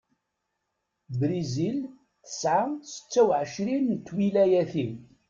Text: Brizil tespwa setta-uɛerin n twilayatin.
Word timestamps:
Brizil 1.19 1.77
tespwa 2.25 2.61
setta-uɛerin 2.91 3.85
n 3.97 3.97
twilayatin. 4.07 4.91